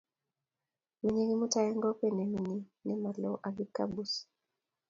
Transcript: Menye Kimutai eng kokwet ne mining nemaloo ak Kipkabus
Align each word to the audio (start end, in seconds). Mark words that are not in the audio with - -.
Menye 1.03 1.23
Kimutai 1.29 1.67
eng 1.69 1.81
kokwet 1.83 2.13
ne 2.15 2.23
mining 2.31 2.63
nemaloo 2.87 3.41
ak 3.45 3.53
Kipkabus 3.57 4.11